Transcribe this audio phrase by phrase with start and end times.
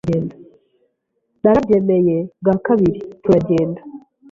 [1.41, 3.81] narabyemeye bwa kabiri turagenda